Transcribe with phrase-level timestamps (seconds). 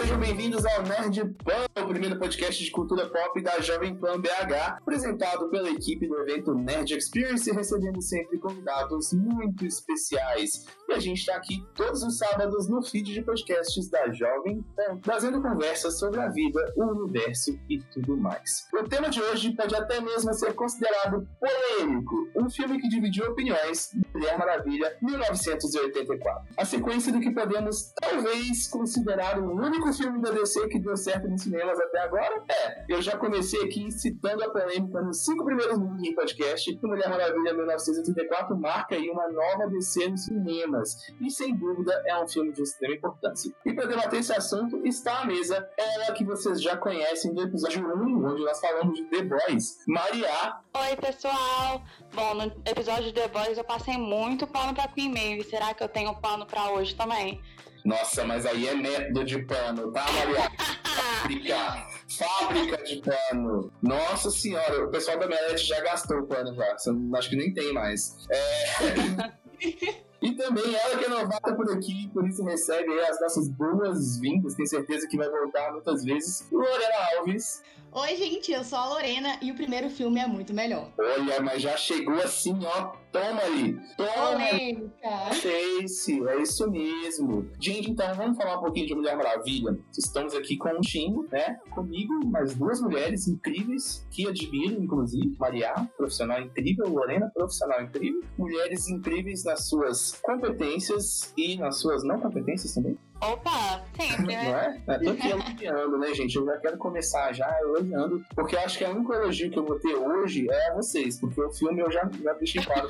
[0.00, 4.78] sejam bem-vindos ao Nerd Pan, o primeiro podcast de cultura pop da Jovem Pan BH,
[4.78, 10.64] apresentado pela equipe do evento Nerd Experience, recebendo sempre convidados muito especiais.
[10.88, 14.96] E a gente está aqui todos os sábados no feed de podcasts da Jovem Pan,
[15.02, 18.68] trazendo conversas sobre a vida, o universo e tudo mais.
[18.72, 23.90] O tema de hoje pode até mesmo ser considerado polêmico, um filme que dividiu opiniões,
[24.14, 26.54] Mulher Maravilha, 1984.
[26.56, 31.28] A sequência do que podemos talvez considerar o único filme da DC que deu certo
[31.28, 32.42] nos cinemas até agora?
[32.48, 37.08] É, eu já comecei aqui citando a polêmica nos cinco primeiros minutos do podcast Mulher
[37.08, 40.96] Maravilha 1984 marca aí uma nova DC nos cinemas.
[41.20, 43.52] E sem dúvida é um filme de extrema importância.
[43.64, 47.86] E para debater esse assunto está à mesa ela que vocês já conhecem do episódio
[47.86, 50.60] 1, onde nós falamos de The Boys, Maria.
[50.72, 51.82] Oi, pessoal!
[52.14, 55.42] Bom, no episódio de The Boys eu passei muito pano pra Queen Maeve.
[55.42, 57.40] Será que eu tenho pano pra hoje também?
[57.84, 60.50] Nossa, mas aí é método de pano, tá, Maria?
[60.84, 63.72] fábrica, fábrica de pano.
[63.82, 66.76] Nossa senhora, o pessoal da Melete já gastou o pano já.
[67.16, 68.16] Acho que nem tem mais.
[68.30, 70.00] É...
[70.22, 74.54] E também ela que é novata por aqui, por isso recebe as nossas boas-vindas.
[74.54, 76.46] Tenho certeza que vai voltar muitas vezes.
[76.52, 77.62] Lorena Alves.
[77.92, 80.92] Oi, gente, eu sou a Lorena e o primeiro filme é muito melhor.
[80.96, 82.92] Olha, mas já chegou assim, ó.
[83.12, 83.78] Toma ali.
[83.96, 84.10] Toma.
[84.30, 85.08] Polêmica.
[85.32, 87.50] Face, é isso mesmo.
[87.58, 89.78] Gente, então vamos falar um pouquinho de Mulher Maravilha.
[89.96, 91.58] Estamos aqui com um time, né?
[91.70, 95.36] Comigo, mais duas mulheres incríveis, que admiro, inclusive.
[95.38, 96.88] Maria, profissional incrível.
[96.88, 98.22] Lorena, profissional incrível.
[98.38, 102.96] Mulheres incríveis nas suas competências e nas suas não competências também.
[103.20, 104.82] Opa, sempre, né?
[104.86, 104.96] Não é?
[104.96, 106.36] Eu tô aqui elogiando, né, gente?
[106.36, 109.64] Eu já quero começar já elogiando, porque eu acho que o único elogio que eu
[109.64, 112.88] vou ter hoje é a vocês, porque o filme eu já, já deixei claro.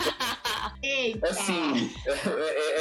[0.83, 1.29] Eita.
[1.29, 1.91] Assim,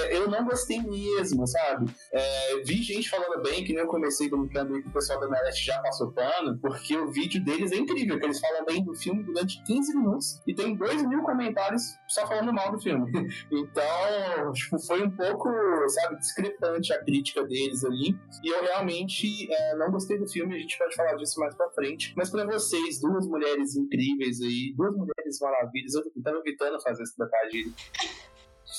[0.10, 1.92] eu não gostei mesmo, sabe?
[2.14, 5.30] É, vi gente falando bem, que nem eu comecei brincando aí que o pessoal da
[5.30, 8.96] Melete já passou pano, porque o vídeo deles é incrível, que eles falam bem do
[8.96, 13.10] filme durante 15 minutos e tem 2 mil comentários só falando mal do filme.
[13.52, 15.50] Então, tipo, foi um pouco,
[15.90, 18.18] sabe, discrepante a crítica deles ali.
[18.44, 21.70] E eu realmente é, não gostei do filme, a gente pode falar disso mais pra
[21.72, 22.14] frente.
[22.16, 27.18] Mas pra vocês, duas mulheres incríveis aí, duas mulheres maravilhas, eu tava evitando fazer esse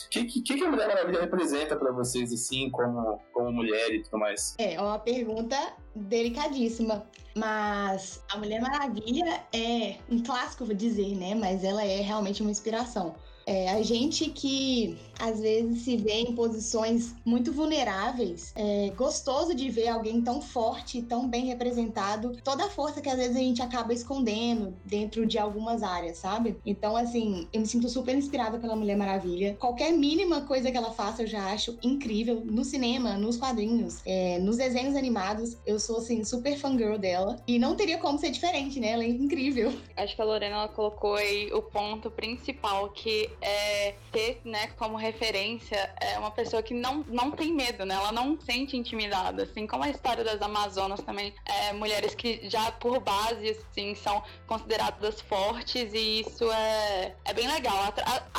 [0.06, 4.02] O que, que, que a Mulher Maravilha representa para vocês, assim, como, como mulher e
[4.02, 4.54] tudo mais?
[4.58, 5.56] É uma pergunta
[5.94, 7.06] delicadíssima.
[7.36, 11.34] Mas a Mulher Maravilha é um clássico, vou dizer, né?
[11.34, 13.14] Mas ela é realmente uma inspiração.
[13.50, 19.68] É, a gente que às vezes se vê em posições muito vulneráveis, é gostoso de
[19.68, 23.60] ver alguém tão forte, tão bem representado, toda a força que às vezes a gente
[23.60, 26.56] acaba escondendo dentro de algumas áreas, sabe?
[26.64, 29.56] Então, assim, eu me sinto super inspirada pela Mulher Maravilha.
[29.58, 32.42] Qualquer mínima coisa que ela faça, eu já acho incrível.
[32.44, 37.42] No cinema, nos quadrinhos, é, nos desenhos animados, eu sou, assim, super fangirl dela.
[37.48, 38.92] E não teria como ser diferente, né?
[38.92, 39.72] Ela é incrível.
[39.96, 44.96] Acho que a Lorena ela colocou aí o ponto principal, que é ter, né, como
[44.96, 47.94] referência é uma pessoa que não, não tem medo, né?
[47.94, 52.70] Ela não sente intimidada, assim como a história das Amazonas também, é, mulheres que já
[52.72, 57.76] por base, assim, são consideradas fortes e isso é, é bem legal.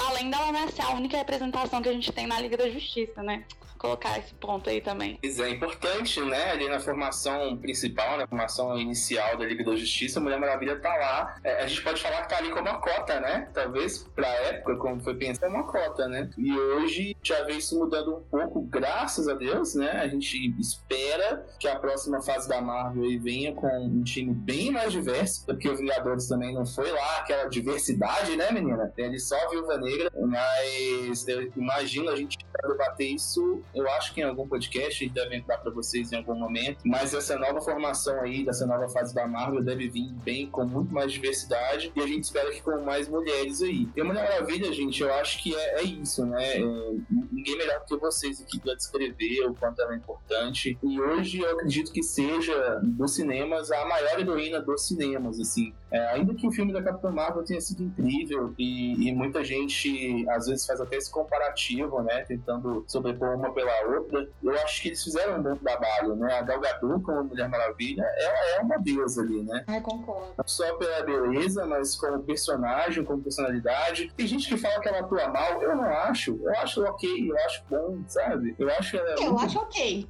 [0.10, 3.24] Além dela né, ser a única representação que a gente tem na Liga da Justiça,
[3.24, 3.46] né?
[3.82, 5.18] Colocar esse ponto aí também.
[5.24, 6.52] Isso é importante, né?
[6.52, 10.96] Ali na formação principal, na formação inicial da Liga da Justiça, a Mulher Maravilha tá
[10.96, 11.36] lá.
[11.44, 13.50] É, a gente pode falar que tá ali como uma cota, né?
[13.52, 16.30] Talvez pra época, como foi pensado, é uma cota, né?
[16.38, 19.90] E hoje já vem isso mudando um pouco, graças a Deus, né?
[19.94, 24.72] A gente espera que a próxima fase da Marvel aí venha com um time bem
[24.72, 28.94] mais diverso, porque o Vingadores também não foi lá aquela diversidade, né, menina?
[29.00, 32.38] Ali só Viúva Negra, mas eu imagino a gente
[32.68, 36.36] debater isso eu acho que em algum podcast eles devem dar para vocês em algum
[36.36, 36.80] momento.
[36.86, 40.94] Mas essa nova formação aí, dessa nova fase da Marvel, deve vir bem com muito
[40.94, 41.92] mais diversidade.
[41.96, 43.88] E a gente espera que com mais mulheres aí.
[43.96, 46.58] E a Mulher Maravilha, gente, eu acho que é, é isso, né?
[46.58, 46.64] É,
[47.42, 50.78] ninguém melhor que vocês aqui para descrever o quanto ela é importante.
[50.82, 55.74] E hoje eu acredito que seja dos cinemas a maior heroína dos cinemas, assim.
[55.92, 60.26] É, ainda que o filme da Capitã Marvel tenha sido incrível e, e, muita gente
[60.30, 62.24] às vezes faz até esse comparativo, né?
[62.24, 64.26] Tentando sobrepor uma pela outra.
[64.42, 66.34] Eu acho que eles fizeram um bom trabalho, né?
[66.34, 69.66] A Gal Gadot como Mulher Maravilha, ela é uma deusa ali, né?
[69.68, 70.34] Ai, concordo.
[70.38, 74.14] Não só pela beleza, mas como personagem, como personalidade.
[74.16, 76.40] Tem gente que fala que ela atua mal, eu não acho.
[76.42, 78.56] Eu acho ok, eu acho bom, sabe?
[78.60, 79.46] Eu acho ela é Eu muito...
[79.46, 80.08] acho ok.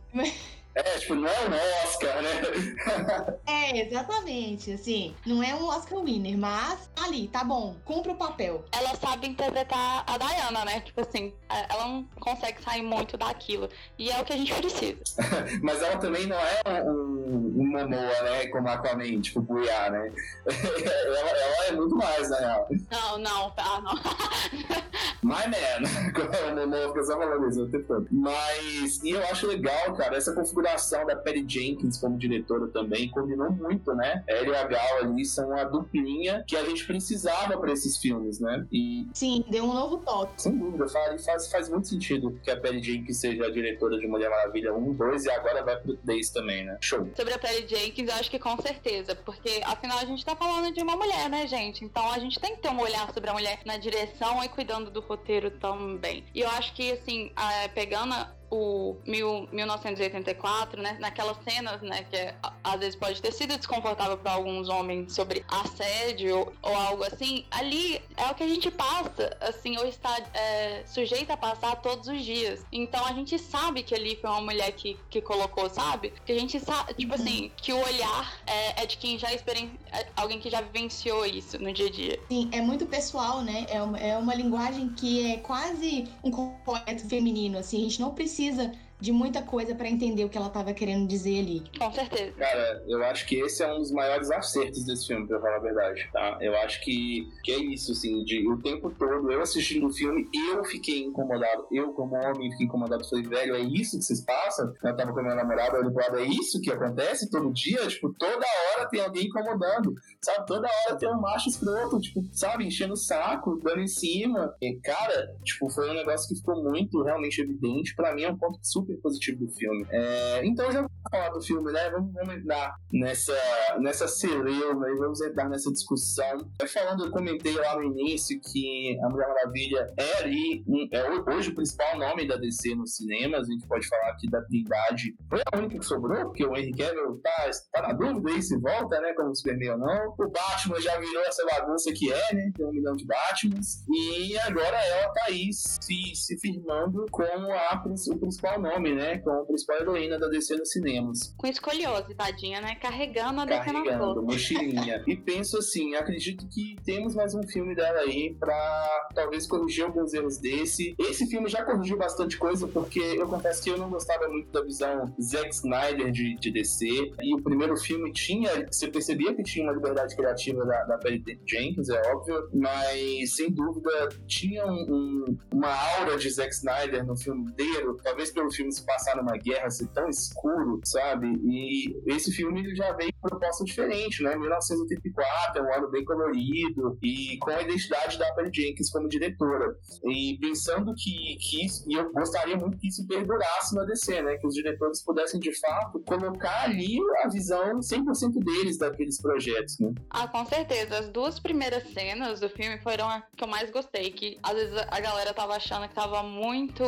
[0.74, 3.38] É, tipo, não é um Oscar, né?
[3.46, 4.72] é, exatamente.
[4.72, 8.64] Assim, não é um Oscar winner, mas ali, tá bom, cumpre o papel.
[8.72, 10.80] Ela sabe interpretar a Diana, né?
[10.80, 13.68] Tipo assim, ela não consegue sair muito daquilo.
[14.00, 15.02] E é o que a gente precisa.
[15.62, 18.48] mas ela também não é um, um Momoa, né?
[18.48, 20.10] Como Aquaman, tipo, Buiá, né?
[20.48, 22.68] ela, ela, é muito mais, na real.
[22.90, 24.91] Não, não, tá, não.
[25.24, 28.08] My man, como é o Momoa fica só falando isso o tempo todo.
[28.12, 33.52] Mas, e eu acho legal, cara, essa configuração da Perry Jenkins como diretora também combinou
[33.52, 34.24] muito, né?
[34.28, 38.40] Ela e a Gal ali são a duplinha que a gente precisava para esses filmes,
[38.40, 38.66] né?
[38.72, 39.08] E...
[39.14, 40.42] Sim, deu um novo toque.
[40.42, 44.08] Sem dúvida, faz, faz, faz muito sentido que a Perry Jenkins seja a diretora de
[44.08, 46.78] Mulher Maravilha 1, 2 e agora vai pro 10 também, né?
[46.82, 47.08] Show.
[47.16, 50.74] Sobre a Perry Jenkins, eu acho que com certeza, porque afinal a gente tá falando
[50.74, 51.86] de uma mulher, né, gente?
[51.86, 54.90] Então a gente tem que ter um olhar sobre a mulher na direção e cuidando
[54.90, 56.24] do roteiro também.
[56.34, 57.32] E eu acho que, assim,
[57.74, 58.16] pegando
[58.52, 60.98] o mil, 1984, né?
[61.00, 62.04] Naquelas cenas, né?
[62.04, 66.76] Que é, às vezes pode ter sido desconfortável para alguns homens sobre assédio ou, ou,
[66.76, 67.46] algo assim.
[67.50, 72.10] Ali é o que a gente passa, assim, ou está é, sujeita a passar todos
[72.10, 72.66] os dias.
[72.72, 76.14] Então a gente sabe que ali foi uma mulher que, que colocou, sabe?
[76.26, 77.22] Que a gente sabe, tipo uhum.
[77.22, 81.26] assim, que o olhar é, é de quem já experienciou, é alguém que já vivenciou
[81.26, 82.20] isso no dia a dia.
[82.28, 83.66] Sim, é muito pessoal, né?
[83.70, 87.78] É uma, é uma linguagem que é quase um correto feminino, assim.
[87.78, 91.08] A gente não precisa precisa de muita coisa para entender o que ela estava querendo
[91.08, 91.64] dizer ali.
[91.78, 92.32] Com certeza.
[92.38, 95.60] Cara, eu acho que esse é um dos maiores acertos desse filme, pra falar a
[95.60, 96.38] verdade, tá?
[96.40, 100.28] Eu acho que, que é isso, assim, de o tempo todo, eu assistindo o filme,
[100.54, 101.66] eu fiquei incomodado.
[101.72, 103.08] Eu, como homem, fiquei incomodado.
[103.10, 104.74] Falei, velho, é isso que vocês passam?
[104.84, 107.88] Eu tava com a minha namorada, eu lado, é isso que acontece todo dia?
[107.88, 108.46] Tipo, toda
[108.76, 110.46] hora tem alguém incomodando, sabe?
[110.46, 112.66] Toda hora tem um macho escroto, tipo, sabe?
[112.66, 114.54] Enchendo o saco, dando em cima.
[114.62, 117.96] E, cara, tipo, foi um negócio que ficou muito realmente evidente.
[117.96, 119.86] Pra mim é um ponto super super positivo do filme.
[119.90, 121.90] É, então já vou falar do filme, né?
[121.90, 123.38] Vamos, vamos entrar nessa,
[123.80, 126.50] nessa celeuma e vamos entrar nessa discussão.
[126.62, 131.52] É, falando, eu comentei lá no início que a Mulher Maravilha é ali, é hoje
[131.52, 133.48] o principal nome da DC nos cinemas.
[133.48, 135.16] A gente pode falar aqui da Trindade.
[135.30, 138.58] Foi a única que sobrou, porque o Henry Cavill tá, tá na dúvida aí se
[138.60, 139.14] volta, né?
[139.14, 140.16] Como Superman ou não.
[140.18, 142.52] O Batman já virou essa bagunça que é, né?
[142.56, 143.84] Tem um milhão de Batmans.
[143.90, 149.20] E agora ela tá aí se, se firmando como a, o principal nome nome, né?
[149.20, 151.34] Como principal heroína da DC nos cinemas.
[151.38, 152.76] Com escoliose, tadinha, né?
[152.76, 155.04] Carregando a DC na Carregando, mochilinha.
[155.08, 160.14] e penso assim, acredito que temos mais um filme dela aí pra talvez corrigir alguns
[160.14, 160.96] erros desse.
[161.00, 164.62] Esse filme já corrigiu bastante coisa, porque eu confesso que eu não gostava muito da
[164.64, 167.14] visão Zack Snyder de, de DC.
[167.22, 171.24] E o primeiro filme tinha, você percebia que tinha uma liberdade criativa da, da Perry
[171.46, 177.16] Jenkins, é óbvio, mas sem dúvida tinha um, um, uma aura de Zack Snyder no
[177.16, 181.28] filme inteiro, talvez pelo filme se passar numa guerra ser tão escuro, sabe?
[181.44, 184.36] E esse filme já veio com proposta diferente, né?
[184.36, 189.76] 1984, é um ano bem colorido e com a identidade da Patty Jenkins como diretora.
[190.06, 194.38] E pensando que, que isso, e eu gostaria muito que isso perdurasse na DC, né?
[194.38, 199.94] Que os diretores pudessem de fato colocar ali a visão 100% deles daqueles projetos, né?
[200.10, 201.00] Ah, com certeza.
[201.00, 204.78] As duas primeiras cenas do filme foram a que eu mais gostei, que às vezes
[204.78, 206.84] a galera tava achando que tava muito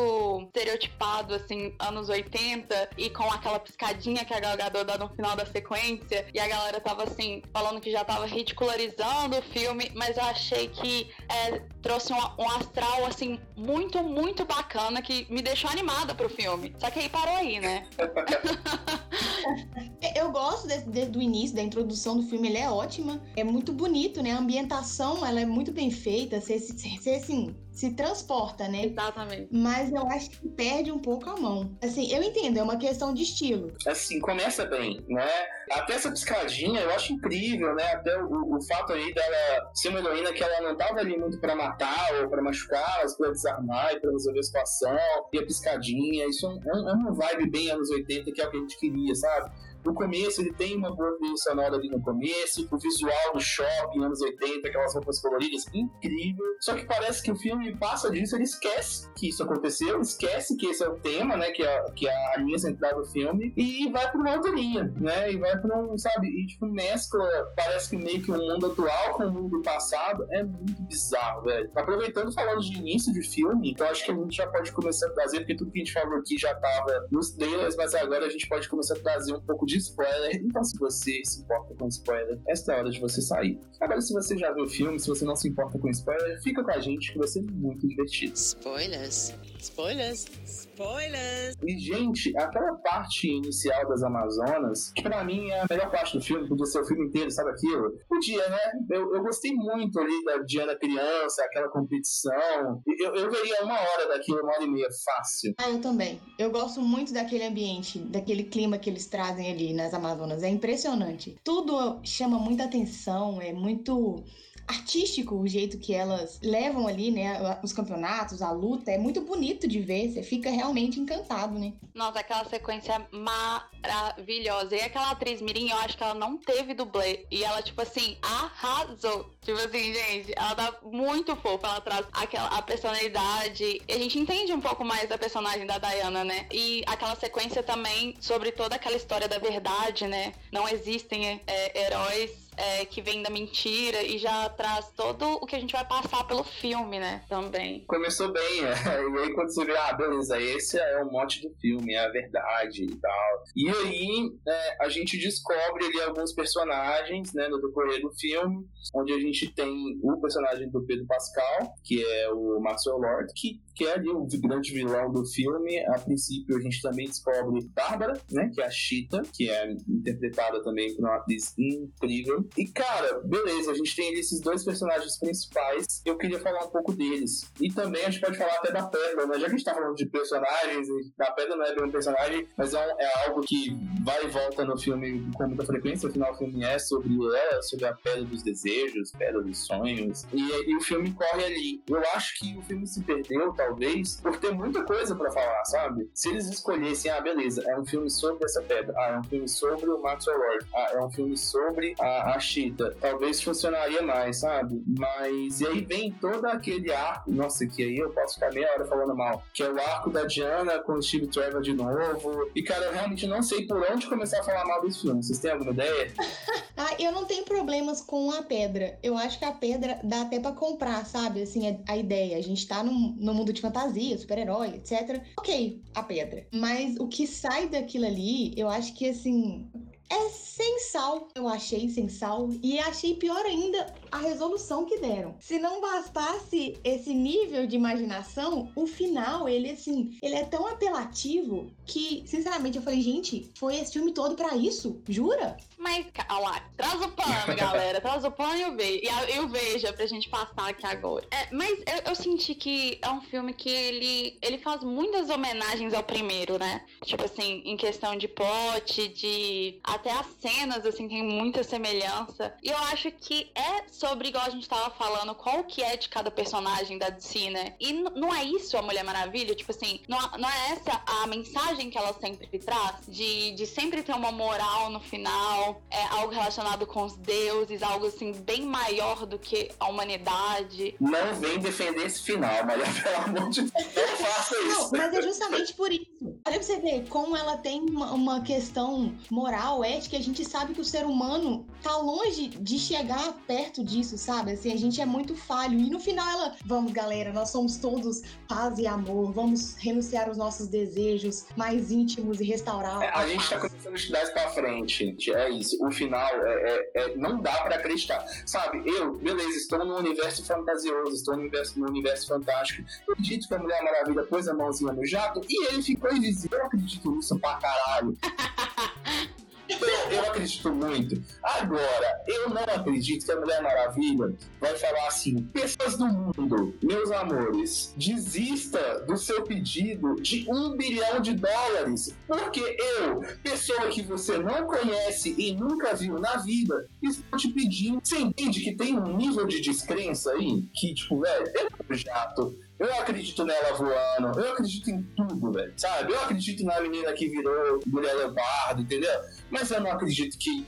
[0.47, 5.35] estereotipado, assim, anos 80 e com aquela piscadinha que a Gal Gadot dá no final
[5.35, 10.17] da sequência e a galera tava assim, falando que já tava ridicularizando o filme, mas
[10.17, 15.69] eu achei que é, trouxe um, um, astral assim muito, muito bacana que me deixou
[15.69, 16.73] animada pro filme.
[16.77, 17.87] Só que aí parou aí, né?
[20.15, 23.21] eu gosto desse, do início, da introdução do filme, ele é ótima.
[23.35, 24.31] É muito bonito, né?
[24.31, 26.39] A ambientação, ela é muito bem feita.
[26.39, 28.85] Você, você assim, se transporta, né?
[28.85, 29.47] Exatamente.
[29.51, 31.75] Mas eu acho que perde um pouco a mão.
[31.81, 33.73] Assim, eu entendo, é uma questão de estilo.
[33.87, 35.27] Assim, começa bem, né?
[35.71, 37.83] Até essa piscadinha eu acho incrível, né?
[37.93, 41.39] Até o, o fato aí dela ser uma heroína que ela não tava ali muito
[41.39, 44.97] pra matar ou pra machucar, mas pra desarmar e pra resolver a situação.
[45.33, 48.51] E a piscadinha, isso é, um, é uma vibe bem anos 80 que é o
[48.51, 49.51] que a gente queria, sabe?
[49.85, 54.03] No começo, ele tem uma boa trilha sonora ali no começo, o visual do shopping,
[54.03, 56.45] anos 80, aquelas roupas coloridas, incrível.
[56.61, 60.67] Só que parece que o filme passa disso, ele esquece que isso aconteceu, esquece que
[60.67, 63.89] esse é o tema, né, que é, que é a linha central do filme, e
[63.91, 67.89] vai pra uma outra linha, né, e vai pra um, sabe, e tipo, mescla, parece
[67.89, 71.69] que meio que o mundo atual com o mundo passado, é muito bizarro, velho.
[71.75, 75.11] Aproveitando falando de início de filme, então acho que a gente já pode começar a
[75.11, 78.29] trazer, porque tudo que a gente falou aqui já tava nos trailers, mas agora a
[78.29, 80.35] gente pode começar a trazer um pouco de de spoiler.
[80.43, 83.59] Então, se você se importa com spoiler, esta é a hora de você sair.
[83.81, 86.63] Agora, se você já viu o filme, se você não se importa com spoiler, fica
[86.63, 88.33] com a gente que vai ser muito divertido.
[88.33, 89.33] Spoilers?
[89.63, 90.25] Spoilers!
[90.45, 91.55] Spoilers!
[91.65, 96.21] E, gente, aquela parte inicial das Amazonas, que pra mim é a melhor parte do
[96.21, 97.97] filme, podia ser o filme inteiro, sabe aquilo?
[98.09, 98.59] Podia, né?
[98.91, 102.83] Eu, eu gostei muito ali da Diana criança, aquela competição.
[102.99, 105.53] Eu, eu veria uma hora daquilo, uma hora e meia, fácil.
[105.57, 106.21] Ah, eu também.
[106.37, 110.43] Eu gosto muito daquele ambiente, daquele clima que eles trazem ali nas Amazonas.
[110.43, 111.37] É impressionante.
[111.41, 114.25] Tudo chama muita atenção, é muito
[114.67, 119.67] artístico o jeito que elas levam ali, né, os campeonatos, a luta, é muito bonito
[119.67, 121.73] de ver, você fica realmente encantado, né?
[121.93, 124.75] Nossa, aquela sequência maravilhosa.
[124.75, 127.25] E aquela atriz Mirim, eu acho que ela não teve dublê.
[127.29, 129.29] E ela, tipo assim, arrasou.
[129.41, 131.67] Tipo assim, gente, ela tá muito fofa.
[131.67, 133.81] Ela traz aquela, a personalidade.
[133.87, 136.47] E a gente entende um pouco mais da personagem da Diana, né?
[136.51, 140.33] E aquela sequência também sobre toda aquela história da verdade, né?
[140.51, 145.55] Não existem é, heróis é, que vem da mentira e já traz todo o que
[145.55, 147.23] a gente vai passar pelo filme, né?
[147.27, 147.85] Também.
[147.87, 148.73] Começou bem, é.
[149.13, 152.09] E aí quando você vê, ah, beleza, esse é o mote do filme, é a
[152.09, 153.43] verdade e tal.
[153.55, 159.13] E aí é, a gente descobre ali alguns personagens, né, no decorrer do filme, onde
[159.13, 163.85] a gente tem o personagem do Pedro Pascal, que é o Maxwell Lord, que, que
[163.85, 165.79] é ali o grande vilão do filme.
[165.87, 170.61] A princípio a gente também descobre Bárbara, né, que é a Chita, que é interpretada
[170.63, 172.47] também por uma atriz incrível.
[172.57, 176.01] E, cara, beleza, a gente tem esses dois personagens principais.
[176.05, 177.51] Eu queria falar um pouco deles.
[177.59, 179.39] E também a gente pode falar até da Pedra, né?
[179.39, 180.87] Já que a gente tá falando de personagens,
[181.17, 184.27] da Pedra não é bem um personagem, mas é, um, é, algo que vai e
[184.27, 186.09] volta no filme com muita frequência.
[186.09, 190.25] Afinal, o filme é sobre ela, sobre a Pedra dos Desejos, Pedra dos Sonhos.
[190.33, 191.83] E, e o filme corre ali.
[191.87, 196.09] Eu acho que o filme se perdeu, talvez, por ter muita coisa para falar, sabe?
[196.13, 199.47] Se eles escolhessem, ah, beleza, é um filme sobre essa pedra, ah, é um filme
[199.47, 204.39] sobre o Maxwell Lord, ah, é um filme sobre a, a Chita, talvez funcionaria mais,
[204.39, 204.83] sabe?
[204.87, 208.85] Mas e aí vem todo aquele arco, nossa, que aí eu posso ficar meia hora
[208.85, 212.49] falando mal, que é o arco da Diana com o Steve Trevor de novo.
[212.55, 215.23] E cara, eu realmente não sei por onde começar a falar mal desse filme.
[215.23, 216.11] Vocês têm alguma ideia?
[216.75, 218.97] ah, eu não tenho problemas com a pedra.
[219.01, 221.41] Eu acho que a pedra dá até para comprar, sabe?
[221.41, 222.37] Assim, a, a, ideia.
[222.37, 225.21] A gente tá no mundo de fantasia, super-herói, etc.
[225.37, 226.47] Ok, a pedra.
[226.51, 229.69] Mas o que sai daquilo ali, eu acho que assim
[230.09, 231.27] é sem sal.
[231.33, 232.49] Eu achei sem sal.
[232.61, 235.35] E achei pior ainda a resolução que deram.
[235.39, 241.71] Se não bastasse esse nível de imaginação, o final, ele assim, ele é tão apelativo
[241.83, 245.01] que, sinceramente, eu falei, gente, foi esse filme todo para isso?
[245.09, 245.57] Jura?
[245.83, 247.99] Mas, calma, traz o pano, galera.
[247.99, 249.01] traz o pano e o, ve
[249.33, 251.27] e o veja pra gente passar aqui agora.
[251.31, 255.93] É, mas eu, eu, senti que é um filme que ele, ele faz muitas homenagens
[255.93, 256.85] ao primeiro, né?
[257.03, 262.55] Tipo assim, em questão de plot, de até as cenas, assim, tem muita semelhança.
[262.63, 266.09] E eu acho que é sobre, igual a gente tava falando, qual que é de
[266.09, 267.73] cada personagem da DC, né?
[267.79, 269.55] E não é isso a Mulher Maravilha?
[269.55, 272.97] Tipo assim, não, não é essa a mensagem que ela sempre traz?
[273.07, 278.07] De, de sempre ter uma moral no final, é algo relacionado com os deuses, algo
[278.07, 280.95] assim, bem maior do que a humanidade.
[280.99, 284.81] Não vem defender esse final, Maria, pelo amor de Deus, não faça isso.
[284.81, 286.09] Não, mas é justamente por isso.
[286.45, 290.73] Olha pra você ver como ela tem uma, uma questão moral, ética, a gente sabe
[290.73, 294.51] que o ser humano tá longe de chegar perto disso, sabe?
[294.51, 295.79] Assim, a gente é muito falho.
[295.79, 300.37] E no final ela, vamos galera, nós somos todos paz e amor, vamos renunciar aos
[300.37, 303.01] nossos desejos mais íntimos e restaurar.
[303.01, 305.85] É, a gente tá começando a estudar isso pra frente, é isso.
[305.85, 308.25] O final é, é, é não dá para acreditar.
[308.45, 312.83] Sabe, eu, beleza, estou num universo fantasioso, estou num universo, num universo fantástico.
[313.07, 316.57] Eu acredito que a Mulher Maravilha pôs a mãozinha no jato e ele ficou invisível.
[316.57, 318.17] Eu acredito nisso pra caralho.
[319.81, 321.21] Eu, eu acredito muito.
[321.43, 327.11] Agora, eu não acredito que a Mulher Maravilha vai falar assim: pessoas do mundo, meus
[327.11, 332.59] amores, desista do seu pedido de um bilhão de dólares, porque
[332.99, 337.99] eu, pessoa que você não conhece e nunca viu na vida, estou te pedindo.
[338.03, 340.63] Você entende que tem um nível de descrença aí?
[340.73, 346.13] Que, tipo, velho, é jato eu acredito nela voando, eu acredito em tudo, velho, sabe?
[346.13, 349.11] Eu acredito na menina que virou mulher leopardo, entendeu?
[349.49, 350.65] Mas eu não acredito que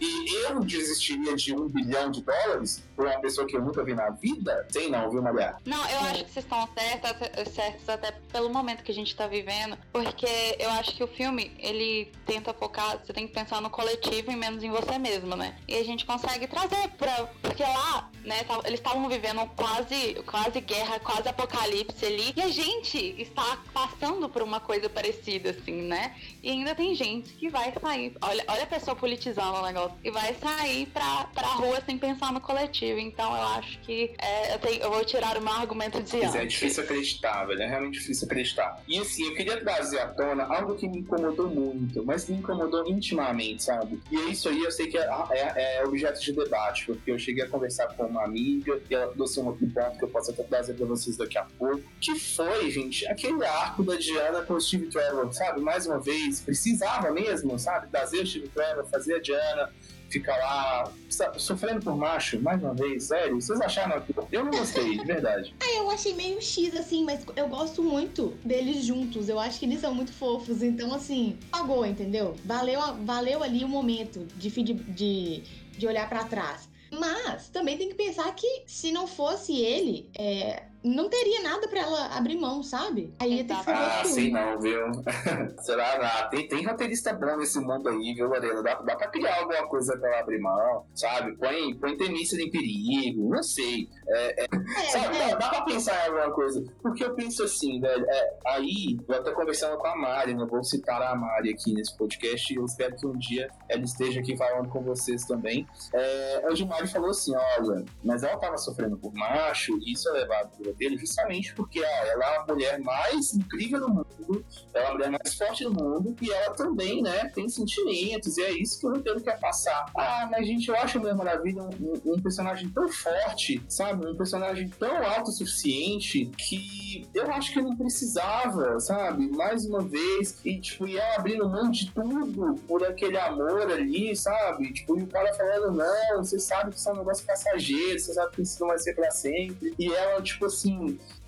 [0.48, 4.10] eu desistiria de um bilhão de dólares por uma pessoa que eu nunca vi na
[4.12, 4.66] vida?
[4.70, 5.56] Sei não, viu, Maria?
[5.66, 9.28] Não, eu acho que vocês estão certos, certos até pelo momento que a gente tá
[9.28, 13.70] vivendo, porque eu acho que o filme, ele tenta focar, você tem que pensar no
[13.70, 15.58] coletivo e menos em você mesmo, né?
[15.68, 17.26] E a gente consegue trazer pra...
[17.42, 22.34] Porque lá, né, eles estavam vivendo quase, quase guerra, quase apocalipse ali.
[22.36, 26.16] E a gente está passando por uma coisa parecida, assim, né?
[26.42, 28.14] E ainda tem gente que vai sair.
[28.22, 29.98] Olha, olha a pessoa politizando o negócio.
[30.04, 33.00] E vai sair pra, pra rua sem pensar no coletivo.
[33.00, 36.24] Então eu acho que é, eu, tenho, eu vou tirar o meu argumento de Mas
[36.30, 36.36] antes.
[36.36, 37.62] é difícil acreditar, velho.
[37.62, 38.82] É realmente difícil acreditar.
[38.88, 42.88] E assim, eu queria trazer à tona algo que me incomodou muito, mas me incomodou
[42.88, 44.02] intimamente, sabe?
[44.12, 47.20] E é isso aí, eu sei que é, é, é objeto de debate, porque eu
[47.20, 50.32] cheguei a conversar com uma amiga e ela trouxe um outro ponto que eu posso
[50.32, 51.84] até trazer pra vocês daqui a pouco.
[52.00, 55.62] Que foi, gente, aquele arco da Diana com o Steve Trevor, sabe?
[55.62, 57.88] Mais uma vez, precisava mesmo, sabe?
[57.88, 59.72] Trazer o Steve Trevor, fazer a Diana
[60.10, 60.92] ficar lá
[61.38, 63.36] sofrendo por macho, mais uma vez, sério.
[63.36, 65.54] Vocês acharam que eu não gostei, de verdade.
[65.60, 69.28] Ah, eu achei meio X, assim, mas eu gosto muito deles juntos.
[69.28, 70.62] Eu acho que eles são muito fofos.
[70.62, 72.36] Então, assim, pagou, entendeu?
[72.46, 75.44] Valeu, valeu ali o momento de, de,
[75.78, 76.70] de olhar pra trás.
[76.92, 81.80] Mas também tem que pensar que se não fosse ele, é, não teria nada pra
[81.80, 83.14] ela abrir mão, sabe?
[83.20, 84.86] Aí ia ter que fazer Ah, sei não, viu?
[85.62, 85.96] Será?
[86.02, 88.62] Ah, tem, tem roteirista bom nesse mundo aí, viu, Lorena?
[88.62, 91.36] Dá, dá pra criar alguma coisa pra ela abrir mão, sabe?
[91.38, 93.90] Põe, põe Temícera em perigo, não sei.
[94.08, 94.46] É,
[94.92, 95.30] Sabe, é.
[95.30, 96.64] dá, dá pra pensar em alguma coisa.
[96.82, 100.46] Porque eu penso assim, velho, é, aí eu até conversando com a Mari, né?
[100.46, 104.20] Vou citar a Mari aqui nesse podcast e eu espero que um dia ela esteja
[104.20, 105.66] aqui falando com vocês também.
[105.94, 110.12] É, a Gilmari falou assim: olha, mas ela tava sofrendo por macho, e isso é
[110.12, 114.86] levado pro roteiro justamente porque ah, ela é a mulher mais incrível do mundo, ela
[114.86, 118.52] é a mulher mais forte do mundo, e ela também, né, tem sentimentos, e é
[118.52, 119.86] isso que o roteiro quer passar.
[119.98, 124.06] Ah, mas gente, eu acho a Mulher Maravilha um, um- um personagem tão forte, sabe?
[124.08, 129.28] Um personagem tão autossuficiente que eu acho que eu não precisava, sabe?
[129.30, 134.72] Mais uma vez, e tipo, ela abrindo mão de tudo por aquele amor ali, sabe?
[134.74, 138.14] Tipo, e o cara falando, não, você sabe que isso é um negócio passageiro, você
[138.14, 139.74] sabe que isso não vai ser pra sempre.
[139.78, 140.65] E ela, tipo assim,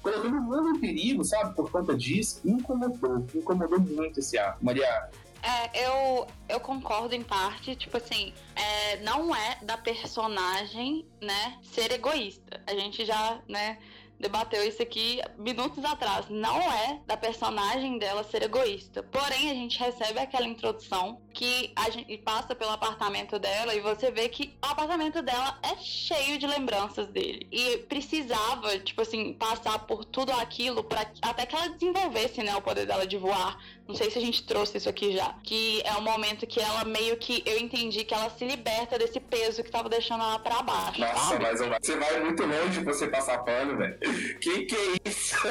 [0.01, 1.55] colocando o mundo em perigo, sabe?
[1.55, 4.63] Por conta disso, me incomodou, me incomodou muito esse arco.
[4.63, 5.09] Maria,
[5.43, 11.91] É, eu, eu concordo em parte, tipo assim, é, não é da personagem, né, ser
[11.91, 12.61] egoísta.
[12.65, 13.77] A gente já, né,
[14.19, 16.27] debateu isso aqui minutos atrás.
[16.29, 19.03] Não é da personagem dela ser egoísta.
[19.03, 24.09] Porém, a gente recebe aquela introdução que a gente passa pelo apartamento dela e você
[24.09, 27.47] vê que o apartamento dela é cheio de lembranças dele.
[27.51, 32.61] E precisava, tipo assim, passar por tudo aquilo para até que ela desenvolvesse, né, o
[32.61, 33.57] poder dela de voar.
[33.87, 35.33] Não sei se a gente trouxe isso aqui já.
[35.43, 37.41] Que é o momento que ela meio que.
[37.45, 40.99] Eu entendi que ela se liberta desse peso que tava deixando ela pra baixo.
[40.99, 41.43] nossa, sabe?
[41.43, 43.97] mas você vai muito longe pra você passar pano, velho.
[44.41, 45.37] Que que é isso?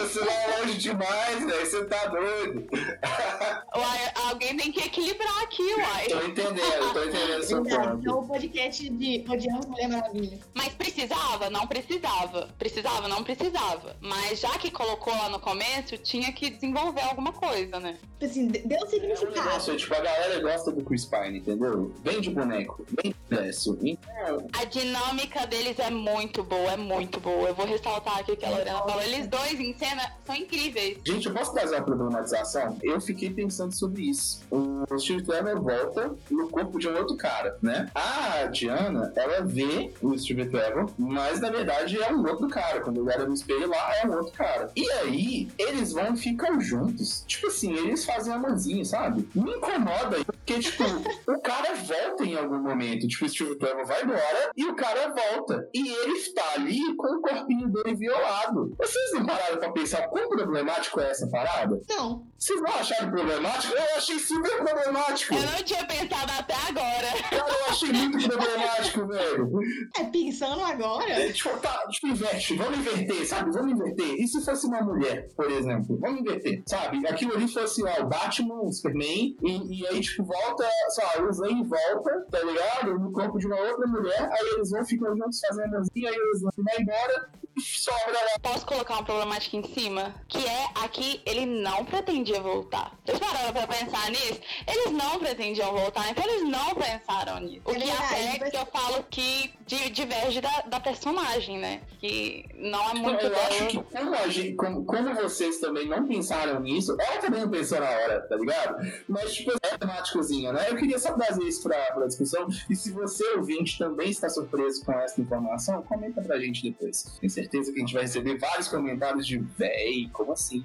[0.00, 1.66] Você vai longe demais, velho.
[1.66, 2.66] Você tá doido.
[3.76, 6.08] Uai, alguém tem que equilibrar aqui, uai.
[6.08, 8.08] Tô entendendo, tô entendendo seu ponto.
[8.08, 10.38] é o podcast de Odiamos Mulher Maravilha.
[10.54, 11.48] Mas precisava?
[11.50, 12.48] Não precisava.
[12.58, 13.08] Precisava?
[13.08, 13.96] Não precisava.
[14.00, 17.96] Mas já que colocou lá no começo, tinha que desenvolver alguma coisa, né?
[18.18, 19.32] Tipo assim, deu É um significado.
[19.34, 21.92] negócio, tipo, a galera gosta do Chris Pine, entendeu?
[22.02, 23.78] Vem de boneco, vem de preço.
[23.82, 27.48] Então, A dinâmica deles é muito boa, é muito boa.
[27.48, 29.02] Eu vou ressaltar aqui o que a Lorena falou.
[29.02, 30.98] Eles dois em cena são incríveis.
[31.04, 32.76] Gente, eu posso trazer uma problematização?
[32.82, 34.40] Eu fiquei pensando sobre isso.
[34.50, 37.90] O Steve Trevor volta no corpo de um outro cara, né?
[37.94, 42.80] A Diana, ela vê o Steve Trevor, mas na verdade é um outro cara.
[42.80, 44.70] Quando ele olha no espelho lá, é um outro cara.
[44.76, 46.79] E aí, eles vão e ficam juntos.
[47.26, 49.28] Tipo assim, eles fazem amorzinho, sabe?
[49.34, 53.06] Me incomoda, porque, tipo, o cara volta em algum momento.
[53.06, 55.68] Tipo, o Steve Trevor vai embora e o cara volta.
[55.74, 58.74] E ele está ali com o corpinho dele violado.
[58.78, 61.80] Vocês não pararam pra pensar quão problemático é essa parada?
[61.88, 62.26] Não.
[62.38, 63.74] Vocês não acharam problemático?
[63.74, 65.34] Eu achei super problemático.
[65.34, 67.08] Eu não tinha pensado até agora.
[67.28, 69.50] Cara, eu achei muito problemático, velho.
[69.96, 71.10] É, pensando agora.
[71.10, 73.50] É, tipo, tá, tipo, inverte, vamos inverter, sabe?
[73.50, 74.14] Vamos inverter.
[74.14, 75.98] E se fosse uma mulher, por exemplo?
[76.00, 77.06] Vamos inverter, sabe?
[77.06, 81.28] Aquilo ali fosse, ó, o Batman, o Superman, e, e aí, tipo, volta, sei lá,
[81.28, 82.98] o Zane volta, tá ligado?
[82.98, 86.40] No corpo de uma outra mulher, aí eles vão ficam juntos fazendo assim, aí eles
[86.42, 88.38] vão embora e sobra lá.
[88.40, 90.14] Posso colocar uma problemática em cima?
[90.28, 92.92] Que é aqui ele não pretendia voltar.
[93.04, 94.40] Vocês pararam pra pensar nisso?
[94.66, 97.62] Eles não pretendiam voltar, então eles não pensaram nisso.
[97.64, 101.82] O É que até que eu falo que di- diverge da, da personagem, né?
[101.98, 106.06] Que não é muito eu acho que como, a gente, como, como vocês também não
[106.06, 108.76] pensaram nisso, ela também não pensou na hora, tá ligado?
[109.08, 110.70] Mas, tipo, é temáticozinha, né?
[110.70, 112.48] Eu queria só trazer isso pra, pra discussão.
[112.68, 117.02] E se você, ouvinte, também está surpreso com essa informação, comenta pra gente depois.
[117.20, 120.64] Tenho certeza que a gente vai receber vários comentários de véi, como assim?